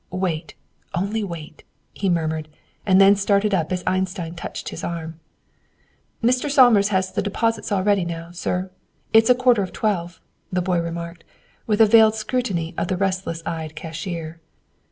"Wait, 0.09 0.55
only 0.95 1.23
wait," 1.23 1.63
he 1.93 2.09
murmured, 2.09 2.47
and 2.87 2.99
then 2.99 3.15
started 3.15 3.53
up 3.53 3.71
as 3.71 3.83
Einstein 3.85 4.33
touched 4.33 4.69
his 4.69 4.83
arm. 4.83 5.19
"Mr. 6.23 6.49
Somers 6.49 6.87
has 6.87 7.11
the 7.11 7.21
deposits 7.21 7.71
all 7.71 7.83
ready, 7.83 8.03
now, 8.03 8.31
sir. 8.31 8.71
It's 9.13 9.29
a 9.29 9.35
quarter 9.35 9.61
of 9.61 9.71
twelve," 9.71 10.19
the 10.51 10.59
boy 10.59 10.79
remarked, 10.79 11.23
with 11.67 11.79
a 11.81 11.85
veiled 11.85 12.15
scrutiny 12.15 12.73
of 12.79 12.87
the 12.87 12.97
restless 12.97 13.43
eyed 13.45 13.75
cashier. 13.75 14.41